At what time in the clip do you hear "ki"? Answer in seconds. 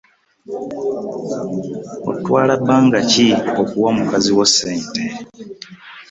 3.11-3.27